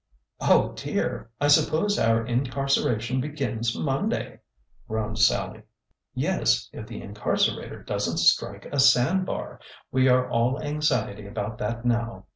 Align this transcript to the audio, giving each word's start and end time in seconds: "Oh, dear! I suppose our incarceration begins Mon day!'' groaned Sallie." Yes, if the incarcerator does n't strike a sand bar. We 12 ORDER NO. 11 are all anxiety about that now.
"Oh, 0.39 0.73
dear! 0.75 1.29
I 1.39 1.47
suppose 1.47 1.99
our 1.99 2.25
incarceration 2.25 3.21
begins 3.21 3.77
Mon 3.77 4.09
day!'' 4.09 4.39
groaned 4.87 5.19
Sallie." 5.19 5.61
Yes, 6.25 6.71
if 6.73 6.87
the 6.87 6.99
incarcerator 7.03 7.85
does 7.85 8.11
n't 8.11 8.17
strike 8.17 8.65
a 8.65 8.79
sand 8.79 9.27
bar. 9.27 9.59
We 9.91 10.05
12 10.05 10.17
ORDER 10.17 10.27
NO. 10.29 10.33
11 10.33 10.33
are 10.33 10.33
all 10.33 10.63
anxiety 10.63 11.27
about 11.27 11.59
that 11.59 11.85
now. 11.85 12.25